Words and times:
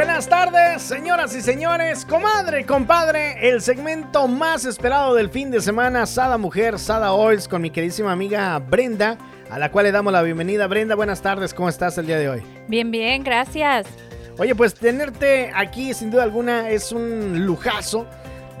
Buenas 0.00 0.30
tardes, 0.30 0.80
señoras 0.80 1.36
y 1.36 1.42
señores, 1.42 2.06
comadre, 2.06 2.64
compadre, 2.64 3.50
el 3.50 3.60
segmento 3.60 4.28
más 4.28 4.64
esperado 4.64 5.14
del 5.14 5.28
fin 5.28 5.50
de 5.50 5.60
semana, 5.60 6.06
Sada 6.06 6.38
Mujer, 6.38 6.78
Sada 6.78 7.12
Oils, 7.12 7.46
con 7.46 7.60
mi 7.60 7.68
queridísima 7.68 8.10
amiga 8.10 8.58
Brenda, 8.60 9.18
a 9.50 9.58
la 9.58 9.70
cual 9.70 9.84
le 9.84 9.92
damos 9.92 10.10
la 10.10 10.22
bienvenida. 10.22 10.66
Brenda, 10.68 10.94
buenas 10.94 11.20
tardes, 11.20 11.52
¿cómo 11.52 11.68
estás 11.68 11.98
el 11.98 12.06
día 12.06 12.18
de 12.18 12.30
hoy? 12.30 12.42
Bien, 12.66 12.90
bien, 12.90 13.22
gracias. 13.22 13.88
Oye, 14.38 14.54
pues 14.54 14.72
tenerte 14.72 15.52
aquí 15.54 15.92
sin 15.92 16.10
duda 16.10 16.22
alguna 16.22 16.70
es 16.70 16.92
un 16.92 17.44
lujazo. 17.44 18.06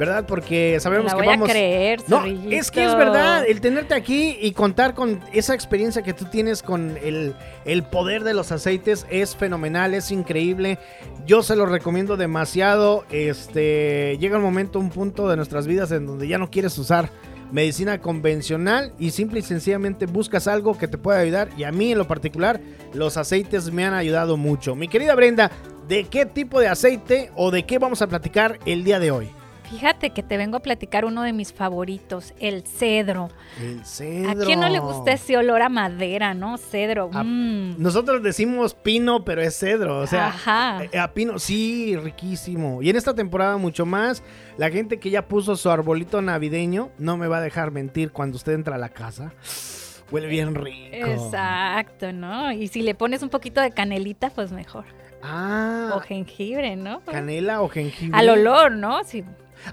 ¿Verdad? 0.00 0.24
Porque 0.26 0.80
sabemos 0.80 1.04
la 1.04 1.10
que 1.10 1.16
voy 1.18 1.26
vamos. 1.26 1.50
A 1.50 1.52
creer, 1.52 2.00
no, 2.08 2.24
es 2.24 2.70
que 2.70 2.86
es 2.86 2.96
verdad, 2.96 3.44
el 3.46 3.60
tenerte 3.60 3.92
aquí 3.92 4.34
y 4.40 4.52
contar 4.52 4.94
con 4.94 5.20
esa 5.30 5.52
experiencia 5.52 6.00
que 6.00 6.14
tú 6.14 6.24
tienes 6.24 6.62
con 6.62 6.96
el, 7.02 7.34
el, 7.66 7.82
poder 7.82 8.24
de 8.24 8.32
los 8.32 8.50
aceites 8.50 9.06
es 9.10 9.36
fenomenal, 9.36 9.92
es 9.92 10.10
increíble. 10.10 10.78
Yo 11.26 11.42
se 11.42 11.54
lo 11.54 11.66
recomiendo 11.66 12.16
demasiado. 12.16 13.04
Este 13.10 14.16
llega 14.18 14.38
un 14.38 14.42
momento, 14.42 14.78
un 14.78 14.88
punto 14.88 15.28
de 15.28 15.36
nuestras 15.36 15.66
vidas 15.66 15.92
en 15.92 16.06
donde 16.06 16.26
ya 16.26 16.38
no 16.38 16.50
quieres 16.50 16.78
usar 16.78 17.10
medicina 17.52 18.00
convencional 18.00 18.94
y 18.98 19.10
simple 19.10 19.40
y 19.40 19.42
sencillamente 19.42 20.06
buscas 20.06 20.48
algo 20.48 20.78
que 20.78 20.88
te 20.88 20.96
pueda 20.96 21.18
ayudar. 21.18 21.50
Y 21.58 21.64
a 21.64 21.72
mí 21.72 21.92
en 21.92 21.98
lo 21.98 22.08
particular, 22.08 22.58
los 22.94 23.18
aceites 23.18 23.70
me 23.70 23.84
han 23.84 23.92
ayudado 23.92 24.38
mucho. 24.38 24.74
Mi 24.74 24.88
querida 24.88 25.14
Brenda, 25.14 25.50
¿de 25.88 26.04
qué 26.04 26.24
tipo 26.24 26.58
de 26.58 26.68
aceite 26.68 27.30
o 27.36 27.50
de 27.50 27.66
qué 27.66 27.78
vamos 27.78 28.00
a 28.00 28.06
platicar 28.06 28.58
el 28.64 28.82
día 28.82 28.98
de 28.98 29.10
hoy? 29.10 29.30
Fíjate 29.70 30.10
que 30.10 30.24
te 30.24 30.36
vengo 30.36 30.56
a 30.56 30.60
platicar 30.60 31.04
uno 31.04 31.22
de 31.22 31.32
mis 31.32 31.52
favoritos, 31.52 32.34
el 32.40 32.62
cedro. 32.62 33.30
El 33.60 33.84
cedro. 33.84 34.42
¿A 34.42 34.44
quién 34.44 34.58
no 34.58 34.68
le 34.68 34.80
gusta 34.80 35.12
ese 35.12 35.36
olor 35.36 35.62
a 35.62 35.68
madera, 35.68 36.34
no? 36.34 36.58
Cedro. 36.58 37.08
Mm. 37.08 37.80
Nosotros 37.80 38.20
decimos 38.20 38.74
pino, 38.74 39.24
pero 39.24 39.42
es 39.42 39.56
cedro. 39.56 39.98
O 39.98 40.08
sea, 40.08 40.26
Ajá. 40.26 40.84
Eh, 40.84 40.98
a 40.98 41.14
pino, 41.14 41.38
sí, 41.38 41.96
riquísimo. 41.96 42.82
Y 42.82 42.90
en 42.90 42.96
esta 42.96 43.14
temporada 43.14 43.58
mucho 43.58 43.86
más. 43.86 44.24
La 44.56 44.70
gente 44.70 44.98
que 44.98 45.10
ya 45.10 45.28
puso 45.28 45.54
su 45.54 45.70
arbolito 45.70 46.20
navideño 46.20 46.90
no 46.98 47.16
me 47.16 47.28
va 47.28 47.38
a 47.38 47.40
dejar 47.40 47.70
mentir 47.70 48.10
cuando 48.10 48.36
usted 48.36 48.52
entra 48.52 48.74
a 48.74 48.78
la 48.78 48.88
casa. 48.88 49.32
Huele 50.10 50.26
bien 50.26 50.56
rico. 50.56 50.96
Exacto, 51.06 52.12
¿no? 52.12 52.50
Y 52.50 52.66
si 52.66 52.82
le 52.82 52.96
pones 52.96 53.22
un 53.22 53.28
poquito 53.28 53.60
de 53.60 53.70
canelita, 53.70 54.30
pues 54.30 54.50
mejor. 54.50 54.84
Ah. 55.22 55.92
O 55.94 56.00
jengibre, 56.00 56.74
¿no? 56.74 57.00
Canela 57.04 57.62
o 57.62 57.68
jengibre. 57.68 58.18
Al 58.18 58.28
olor, 58.30 58.72
¿no? 58.72 59.04
Sí. 59.04 59.24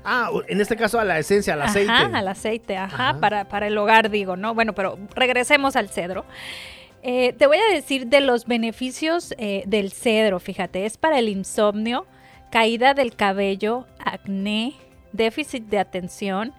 Ah, 0.03 0.29
en 0.47 0.61
este 0.61 0.75
caso 0.75 0.99
a 0.99 1.05
la 1.05 1.19
esencia, 1.19 1.53
al 1.53 1.61
aceite. 1.61 1.91
Ajá, 1.91 2.17
al 2.17 2.27
aceite, 2.27 2.77
ajá, 2.77 3.17
Para, 3.19 3.47
para 3.47 3.67
el 3.67 3.77
hogar 3.77 4.09
digo, 4.09 4.35
¿no? 4.35 4.53
Bueno, 4.53 4.73
pero 4.73 4.97
regresemos 5.15 5.75
al 5.75 5.89
cedro. 5.89 6.25
Eh, 7.03 7.33
te 7.33 7.47
voy 7.47 7.57
a 7.57 7.73
decir 7.73 8.07
de 8.07 8.21
los 8.21 8.45
beneficios 8.45 9.33
eh, 9.37 9.63
del 9.67 9.91
cedro, 9.91 10.39
fíjate, 10.39 10.85
es 10.85 10.97
para 10.97 11.19
el 11.19 11.29
insomnio, 11.29 12.05
caída 12.51 12.93
del 12.93 13.15
cabello, 13.15 13.85
acné, 13.99 14.73
déficit 15.13 15.65
de 15.65 15.79
atención 15.79 16.53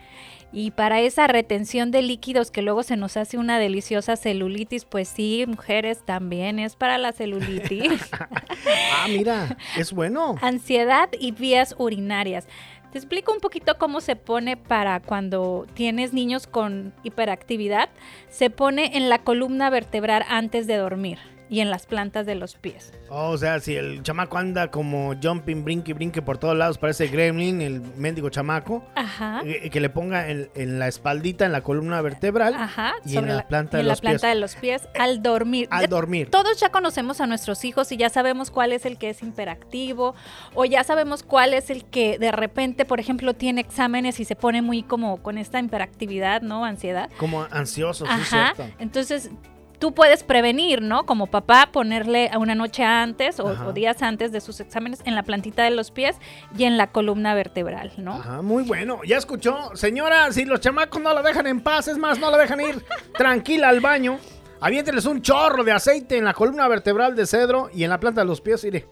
y 0.50 0.70
para 0.70 1.00
esa 1.00 1.26
retención 1.26 1.90
de 1.90 2.00
líquidos 2.00 2.50
que 2.50 2.62
luego 2.62 2.82
se 2.82 2.96
nos 2.96 3.18
hace 3.18 3.36
una 3.36 3.58
deliciosa 3.58 4.16
celulitis, 4.16 4.86
pues 4.86 5.08
sí, 5.08 5.44
mujeres 5.46 5.98
también 6.06 6.58
es 6.58 6.74
para 6.74 6.96
la 6.96 7.12
celulitis. 7.12 7.92
ah, 8.20 9.06
mira, 9.08 9.58
es 9.76 9.92
bueno. 9.92 10.36
Ansiedad 10.40 11.10
y 11.20 11.32
vías 11.32 11.74
urinarias. 11.78 12.46
Te 12.92 12.98
explico 12.98 13.32
un 13.32 13.40
poquito 13.40 13.76
cómo 13.78 14.00
se 14.00 14.16
pone 14.16 14.56
para 14.56 15.00
cuando 15.00 15.66
tienes 15.74 16.12
niños 16.12 16.46
con 16.46 16.94
hiperactividad. 17.02 17.90
Se 18.30 18.48
pone 18.48 18.96
en 18.96 19.08
la 19.08 19.18
columna 19.18 19.68
vertebral 19.68 20.24
antes 20.28 20.66
de 20.66 20.76
dormir 20.76 21.18
y 21.50 21.60
en 21.60 21.70
las 21.70 21.86
plantas 21.86 22.26
de 22.26 22.34
los 22.34 22.54
pies. 22.56 22.92
Oh, 23.08 23.30
o 23.30 23.38
sea, 23.38 23.60
si 23.60 23.76
el 23.76 24.02
chamaco 24.02 24.38
anda 24.38 24.70
como 24.70 25.14
jumping, 25.20 25.64
brinque, 25.64 25.94
brinque 25.94 26.22
por 26.22 26.38
todos 26.38 26.56
lados, 26.56 26.78
parece 26.78 27.08
gremlin, 27.08 27.60
el 27.60 27.80
mendigo 27.96 28.28
chamaco. 28.30 28.84
Ajá. 28.94 29.42
Eh, 29.44 29.70
que 29.70 29.80
le 29.80 29.90
ponga 29.90 30.28
en, 30.28 30.78
la 30.78 30.88
espaldita, 30.88 31.46
en 31.46 31.52
la 31.52 31.62
columna 31.62 32.00
vertebral. 32.02 32.54
Ajá. 32.54 32.94
Y 33.04 33.16
en 33.16 33.28
la, 33.28 33.46
planta, 33.46 33.78
de, 33.78 33.82
en 33.82 33.88
los 33.88 33.98
la 33.98 34.10
planta 34.10 34.28
de 34.28 34.34
los 34.34 34.56
pies 34.56 34.88
al 34.98 35.22
dormir. 35.22 35.68
Al 35.70 35.88
dormir. 35.88 36.30
Todos 36.30 36.60
ya 36.60 36.70
conocemos 36.70 37.20
a 37.20 37.26
nuestros 37.26 37.64
hijos 37.64 37.90
y 37.92 37.96
ya 37.96 38.10
sabemos 38.10 38.50
cuál 38.50 38.72
es 38.72 38.84
el 38.84 38.98
que 38.98 39.10
es 39.10 39.22
imperactivo 39.22 40.14
o 40.54 40.64
ya 40.64 40.84
sabemos 40.84 41.22
cuál 41.22 41.54
es 41.54 41.70
el 41.70 41.84
que 41.84 42.18
de 42.18 42.32
repente, 42.32 42.84
por 42.84 43.00
ejemplo, 43.00 43.34
tiene 43.34 43.60
exámenes 43.60 44.20
y 44.20 44.24
se 44.24 44.36
pone 44.36 44.62
muy 44.62 44.82
como 44.82 45.22
con 45.22 45.38
esta 45.38 45.60
hiperactividad, 45.60 46.42
¿no? 46.42 46.64
Ansiedad. 46.64 47.10
Como 47.18 47.46
ansioso, 47.50 48.04
sí, 48.06 48.12
Ajá. 48.12 48.52
Cierto. 48.54 48.74
Entonces, 48.78 49.30
tú 49.78 49.94
puedes 49.94 50.22
prevenir, 50.22 50.82
¿no? 50.82 51.06
Como 51.06 51.26
papá, 51.26 51.70
ponerle 51.72 52.30
una 52.38 52.54
noche 52.54 52.84
antes 52.84 53.40
o, 53.40 53.72
días 53.72 54.02
antes 54.02 54.32
de 54.32 54.40
sus 54.40 54.60
exámenes 54.60 55.00
en 55.04 55.14
la 55.14 55.22
plantita 55.22 55.62
de 55.62 55.70
los 55.70 55.90
pies 55.90 56.16
y 56.56 56.64
en 56.64 56.76
la 56.76 56.88
columna 56.88 57.34
vertebral, 57.34 57.92
¿no? 57.96 58.14
Ajá, 58.14 58.42
muy 58.42 58.64
bueno. 58.64 59.00
Ya 59.04 59.16
escuchó, 59.16 59.70
señora, 59.74 60.32
si 60.32 60.44
los 60.44 60.60
chamacos 60.60 61.00
no 61.00 61.12
la 61.12 61.22
dejan 61.22 61.46
en 61.46 61.60
paz, 61.60 61.88
es 61.88 61.98
más, 61.98 62.18
no 62.18 62.30
la 62.30 62.38
dejan 62.38 62.60
ir 62.60 62.84
tranquila 63.16 63.68
al 63.68 63.80
baño, 63.80 64.18
aviénteles 64.60 65.04
un 65.06 65.22
chorro 65.22 65.64
de 65.64 65.72
aceite 65.72 66.18
en 66.18 66.24
la 66.24 66.34
columna 66.34 66.66
vertebral 66.68 67.14
de 67.14 67.26
cedro 67.26 67.70
y 67.72 67.84
en 67.84 67.90
la 67.90 68.00
planta 68.00 68.22
de 68.22 68.26
los 68.26 68.40
pies, 68.40 68.64
iré. 68.64 68.86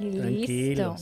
Y 0.00 0.10
listo. 0.10 0.96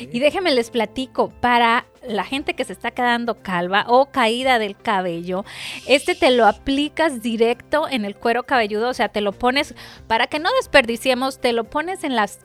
Y 0.00 0.18
déjenme 0.18 0.52
les 0.52 0.70
platico, 0.70 1.30
para 1.40 1.86
la 2.06 2.24
gente 2.24 2.54
que 2.54 2.64
se 2.64 2.72
está 2.72 2.90
quedando 2.90 3.42
calva 3.42 3.84
o 3.86 4.06
caída 4.06 4.58
del 4.58 4.76
cabello, 4.76 5.44
este 5.86 6.14
te 6.14 6.30
lo 6.30 6.46
aplicas 6.46 7.22
directo 7.22 7.88
en 7.88 8.04
el 8.04 8.16
cuero 8.16 8.42
cabelludo, 8.44 8.88
o 8.88 8.94
sea, 8.94 9.08
te 9.08 9.20
lo 9.20 9.32
pones, 9.32 9.74
para 10.06 10.26
que 10.26 10.38
no 10.38 10.50
desperdiciemos, 10.60 11.40
te 11.40 11.52
lo 11.52 11.64
pones 11.64 12.04
en 12.04 12.16
las 12.16 12.40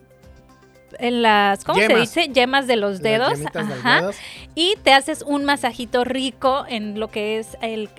en 0.97 1.21
las, 1.23 1.65
¿cómo 1.65 1.81
se 1.81 1.93
dice? 1.93 2.29
Yemas 2.29 2.67
de 2.67 2.77
los 2.77 3.01
dedos. 3.01 3.39
Ajá, 3.53 4.11
Y 4.53 4.75
te 4.83 4.93
haces 4.93 5.23
un 5.23 5.43
masajito 5.43 6.05
rico 6.05 6.63
en 6.69 7.01
lo 7.01 7.09
que 7.09 7.37
es 7.37 7.57
el, 7.61 7.89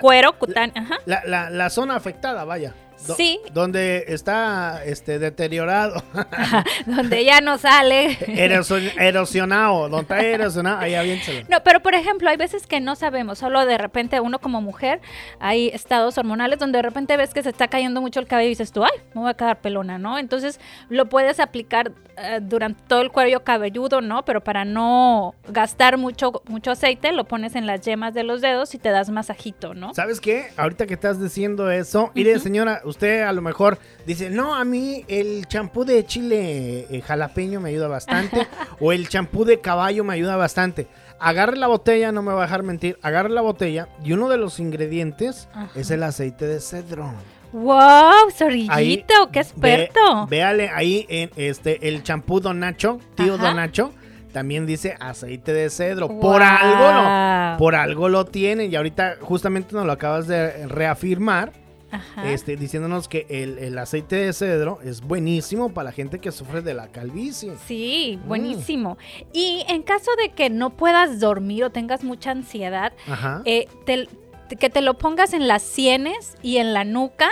cuero 0.00 0.38
cutáneo. 0.38 0.82
La, 1.04 1.22
la, 1.26 1.50
la, 1.50 1.68
zona 1.68 1.96
afectada, 1.96 2.44
vaya 2.44 2.72
sí. 3.16 3.40
Donde 3.52 4.04
está 4.08 4.82
este 4.84 5.18
deteriorado. 5.18 6.02
donde 6.86 7.24
ya 7.24 7.40
no 7.40 7.58
sale. 7.58 8.18
erosionado, 8.98 9.88
donde 9.88 10.02
está 10.02 10.20
erosionado, 10.24 10.78
ahí 10.78 10.94
aviéntalo. 10.94 11.40
No, 11.48 11.62
pero 11.62 11.80
por 11.80 11.94
ejemplo, 11.94 12.28
hay 12.28 12.36
veces 12.36 12.66
que 12.66 12.80
no 12.80 12.96
sabemos, 12.96 13.38
solo 13.38 13.64
de 13.66 13.78
repente 13.78 14.20
uno 14.20 14.38
como 14.38 14.60
mujer, 14.60 15.00
hay 15.38 15.68
estados 15.68 16.18
hormonales 16.18 16.58
donde 16.58 16.78
de 16.78 16.82
repente 16.82 17.16
ves 17.16 17.34
que 17.34 17.42
se 17.42 17.50
está 17.50 17.68
cayendo 17.68 18.00
mucho 18.00 18.20
el 18.20 18.26
cabello 18.26 18.46
y 18.46 18.50
dices 18.50 18.72
tú, 18.72 18.84
ay, 18.84 18.92
me 19.14 19.22
voy 19.22 19.30
a 19.30 19.34
quedar 19.34 19.60
pelona, 19.60 19.98
¿no? 19.98 20.18
Entonces 20.18 20.60
lo 20.88 21.08
puedes 21.08 21.40
aplicar 21.40 21.92
eh, 22.16 22.40
durante 22.42 22.82
todo 22.86 23.02
el 23.02 23.10
cuello 23.10 23.44
cabelludo, 23.44 24.00
¿no? 24.00 24.24
Pero 24.24 24.42
para 24.42 24.64
no 24.64 25.34
gastar 25.48 25.96
mucho, 25.96 26.42
mucho 26.46 26.70
aceite, 26.70 27.12
lo 27.12 27.24
pones 27.24 27.54
en 27.54 27.66
las 27.66 27.80
yemas 27.82 28.14
de 28.14 28.24
los 28.24 28.40
dedos 28.40 28.74
y 28.74 28.78
te 28.78 28.90
das 28.90 29.10
masajito, 29.10 29.74
¿no? 29.74 29.94
¿Sabes 29.94 30.20
qué? 30.20 30.48
Ahorita 30.56 30.86
que 30.86 30.94
estás 30.94 31.20
diciendo 31.20 31.70
eso, 31.70 32.10
mire, 32.14 32.38
señora, 32.38 32.82
usted 32.90 33.22
a 33.22 33.32
lo 33.32 33.42
mejor 33.42 33.78
dice, 34.06 34.30
no, 34.30 34.54
a 34.54 34.64
mí 34.64 35.04
el 35.08 35.46
champú 35.46 35.84
de 35.84 36.04
chile 36.04 36.86
eh, 36.90 37.00
jalapeño 37.00 37.60
me 37.60 37.70
ayuda 37.70 37.88
bastante, 37.88 38.46
o 38.80 38.92
el 38.92 39.08
champú 39.08 39.44
de 39.44 39.60
caballo 39.60 40.04
me 40.04 40.14
ayuda 40.14 40.36
bastante. 40.36 40.88
Agarre 41.18 41.56
la 41.56 41.66
botella, 41.66 42.12
no 42.12 42.22
me 42.22 42.32
va 42.32 42.40
a 42.42 42.46
dejar 42.46 42.62
mentir, 42.62 42.98
agarre 43.02 43.30
la 43.30 43.40
botella 43.40 43.88
y 44.04 44.12
uno 44.12 44.28
de 44.28 44.38
los 44.38 44.58
ingredientes 44.58 45.48
es 45.74 45.90
el 45.90 46.02
aceite 46.02 46.46
de 46.46 46.60
cedro. 46.60 47.12
¡Wow! 47.52 48.30
Zorrillito, 48.32 49.30
qué 49.32 49.40
experto. 49.40 50.26
véale 50.28 50.70
ahí 50.72 51.04
en 51.08 51.30
este 51.36 51.88
el 51.88 52.02
champú 52.02 52.40
Don 52.40 52.60
Nacho, 52.60 53.00
tío 53.16 53.36
Don 53.36 53.56
Nacho 53.56 53.92
también 54.32 54.66
dice 54.66 54.96
aceite 55.00 55.52
de 55.52 55.70
cedro. 55.70 56.20
Por 56.20 56.42
algo 56.42 56.92
no, 56.92 57.56
por 57.58 57.74
algo 57.74 58.08
lo 58.08 58.26
tienen. 58.26 58.70
Y 58.70 58.76
ahorita 58.76 59.16
justamente 59.20 59.74
nos 59.74 59.86
lo 59.86 59.92
acabas 59.92 60.26
de 60.26 60.66
reafirmar. 60.66 61.52
Este, 62.24 62.56
diciéndonos 62.56 63.08
que 63.08 63.26
el, 63.28 63.76
aceite 63.78 64.16
de 64.16 64.32
cedro 64.32 64.78
es 64.82 65.00
buenísimo 65.00 65.72
para 65.72 65.86
la 65.86 65.92
gente 65.92 66.18
que 66.18 66.32
sufre 66.32 66.62
de 66.62 66.74
la 66.74 66.88
calvicie. 66.88 67.54
Sí, 67.66 68.18
mm. 68.22 68.28
buenísimo. 68.28 68.98
Y 69.32 69.64
en 69.68 69.82
caso 69.82 70.10
de 70.22 70.30
que 70.30 70.50
no 70.50 70.70
puedas 70.70 71.20
dormir 71.20 71.64
o 71.64 71.70
tengas 71.70 72.04
mucha 72.04 72.30
ansiedad, 72.30 72.92
eh, 73.44 73.66
que 74.58 74.70
te 74.70 74.80
lo 74.82 74.98
pongas 74.98 75.32
en 75.32 75.48
las 75.48 75.62
sienes 75.62 76.36
y 76.42 76.58
en 76.58 76.72
la 76.74 76.84
nuca. 76.84 77.28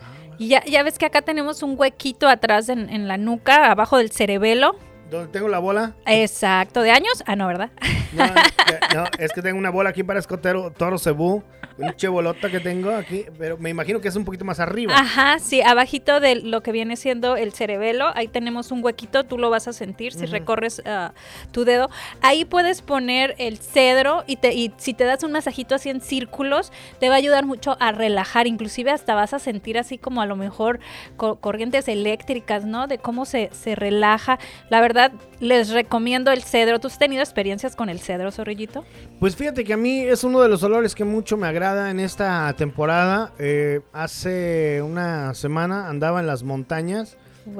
Ah, 0.00 0.34
y 0.38 0.48
ya, 0.48 0.64
ya, 0.64 0.82
ves 0.82 0.98
que 0.98 1.06
acá 1.06 1.22
tenemos 1.22 1.62
un 1.62 1.74
huequito 1.78 2.28
atrás 2.28 2.68
en, 2.68 2.90
en 2.90 3.08
la 3.08 3.16
nuca, 3.16 3.70
abajo 3.70 3.98
del 3.98 4.10
cerebelo. 4.10 4.76
¿Dónde 5.10 5.32
tengo 5.32 5.48
la 5.48 5.58
bola? 5.58 5.96
Exacto, 6.06 6.82
¿de 6.82 6.92
años? 6.92 7.24
Ah, 7.26 7.34
no, 7.34 7.48
¿verdad? 7.48 7.70
No, 8.12 8.24
es 9.18 9.32
que 9.32 9.42
tengo 9.42 9.58
una 9.58 9.70
bola 9.70 9.90
aquí 9.90 10.04
para 10.04 10.20
escotero, 10.20 10.70
toro 10.70 10.98
cebú. 10.98 11.42
Un 11.80 11.94
chebolota 11.96 12.50
que 12.50 12.60
tengo 12.60 12.90
aquí, 12.90 13.24
pero 13.38 13.56
me 13.58 13.70
imagino 13.70 14.00
que 14.00 14.08
es 14.08 14.16
un 14.16 14.24
poquito 14.24 14.44
más 14.44 14.60
arriba. 14.60 14.94
Ajá, 14.96 15.38
sí, 15.38 15.62
abajito 15.62 16.20
de 16.20 16.36
lo 16.36 16.62
que 16.62 16.72
viene 16.72 16.96
siendo 16.96 17.36
el 17.36 17.52
cerebelo, 17.52 18.10
ahí 18.14 18.28
tenemos 18.28 18.70
un 18.70 18.84
huequito, 18.84 19.24
tú 19.24 19.38
lo 19.38 19.50
vas 19.50 19.68
a 19.68 19.72
sentir 19.72 20.12
si 20.12 20.26
recorres 20.26 20.82
ah, 20.84 21.12
tu 21.52 21.64
dedo. 21.64 21.90
Ahí 22.20 22.44
puedes 22.44 22.82
poner 22.82 23.34
el 23.38 23.58
cedro 23.58 24.24
y, 24.26 24.36
te, 24.36 24.52
y 24.54 24.72
si 24.76 24.94
te 24.94 25.04
das 25.04 25.22
un 25.22 25.32
masajito 25.32 25.74
así 25.74 25.88
en 25.88 26.00
círculos, 26.00 26.72
te 26.98 27.08
va 27.08 27.14
a 27.14 27.18
ayudar 27.18 27.46
mucho 27.46 27.76
a 27.80 27.92
relajar, 27.92 28.46
inclusive 28.46 28.90
hasta 28.90 29.14
vas 29.14 29.32
a 29.34 29.38
sentir 29.38 29.78
así 29.78 29.98
como 29.98 30.20
a 30.20 30.26
lo 30.26 30.36
mejor 30.36 30.80
corrientes 31.16 31.88
eléctricas, 31.88 32.64
¿no? 32.64 32.86
De 32.86 32.98
cómo 32.98 33.24
se, 33.24 33.50
se 33.52 33.74
relaja. 33.74 34.38
La 34.68 34.80
verdad, 34.80 35.12
les 35.40 35.70
recomiendo 35.70 36.30
el 36.30 36.42
cedro. 36.42 36.78
¿Tú 36.78 36.88
has 36.88 36.98
tenido 36.98 37.22
experiencias 37.22 37.76
con 37.76 37.88
el 37.88 38.00
cedro, 38.00 38.30
Zorrillito? 38.30 38.84
Pues 39.18 39.36
fíjate 39.36 39.64
que 39.64 39.72
a 39.72 39.76
mí 39.76 40.00
es 40.00 40.24
uno 40.24 40.40
de 40.40 40.48
los 40.48 40.62
olores 40.62 40.94
que 40.94 41.04
mucho 41.04 41.36
me 41.36 41.46
agrada 41.46 41.69
en 41.70 42.00
esta 42.00 42.52
temporada. 42.54 43.32
Eh, 43.38 43.80
hace 43.92 44.82
una 44.82 45.34
semana 45.34 45.88
andaba 45.88 46.20
en 46.20 46.26
las 46.26 46.42
montañas 46.42 47.16